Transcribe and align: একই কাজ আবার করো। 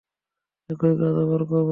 একই 0.69 0.93
কাজ 0.99 1.15
আবার 1.23 1.41
করো। 1.49 1.69